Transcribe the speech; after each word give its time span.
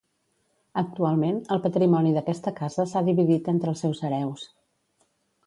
Actualment, 0.81 1.37
el 1.55 1.61
patrimoni 1.65 2.13
d'aquesta 2.15 2.55
casa 2.61 2.87
s'ha 2.93 3.05
dividit 3.11 3.53
entre 3.55 3.71
els 3.75 3.87
seus 3.87 4.03
hereus. 4.09 4.49